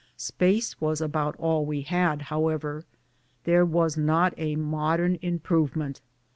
Space 0.17 0.81
was 0.81 0.99
about 0.99 1.35
all 1.35 1.63
we 1.63 1.81
had, 1.81 2.23
however; 2.23 2.85
there 3.43 3.67
w^as 3.67 3.99
not 3.99 4.33
a 4.35 4.55
modern 4.55 5.19
improvement. 5.21 6.01